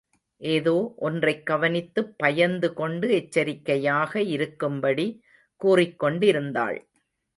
ஏதோ 0.41 0.93
ஒன்றைக் 0.97 1.45
கவனித்துப் 1.45 2.17
பயந்து 2.17 2.73
கொண்டு 2.73 3.09
எச்சரிக்கையாக 3.11 4.21
இருக்கும்படி 4.21 5.07
கூறிக் 5.61 5.99
கொண்டிருந்தாள். 5.99 6.79